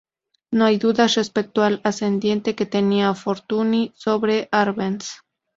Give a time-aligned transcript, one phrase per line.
[0.51, 5.21] No hay dudas respecto del ascendiente que tenía Fortuny sobre Árbenz.